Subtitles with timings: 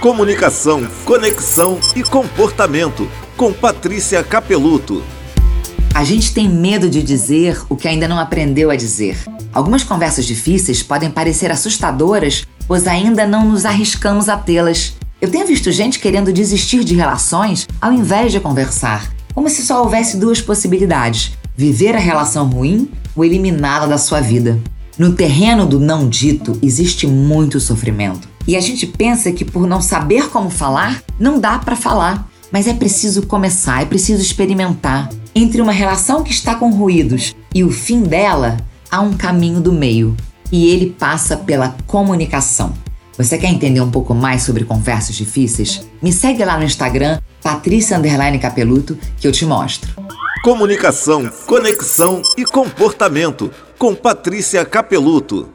[0.00, 5.02] Comunicação, conexão e comportamento, com Patrícia Capeluto.
[5.94, 9.16] A gente tem medo de dizer o que ainda não aprendeu a dizer.
[9.52, 14.94] Algumas conversas difíceis podem parecer assustadoras, pois ainda não nos arriscamos a tê-las.
[15.18, 19.82] Eu tenho visto gente querendo desistir de relações ao invés de conversar, como se só
[19.82, 24.60] houvesse duas possibilidades: viver a relação ruim ou eliminá-la da sua vida.
[24.98, 28.35] No terreno do não dito existe muito sofrimento.
[28.46, 32.28] E a gente pensa que por não saber como falar, não dá para falar.
[32.52, 35.10] Mas é preciso começar, é preciso experimentar.
[35.34, 38.56] Entre uma relação que está com ruídos e o fim dela,
[38.90, 40.16] há um caminho do meio.
[40.52, 42.72] E ele passa pela comunicação.
[43.18, 45.88] Você quer entender um pouco mais sobre conversas difíceis?
[46.00, 47.98] Me segue lá no Instagram, Patrícia
[48.40, 49.90] Capeluto, que eu te mostro.
[50.44, 55.48] Comunicação, conexão e comportamento com Patrícia Capeluto.